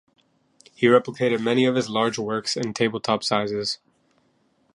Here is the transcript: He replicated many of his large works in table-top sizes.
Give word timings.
He 0.73 0.87
replicated 0.87 1.43
many 1.43 1.63
of 1.65 1.75
his 1.75 1.87
large 1.87 2.17
works 2.17 2.57
in 2.57 2.73
table-top 2.73 3.23
sizes. 3.23 3.77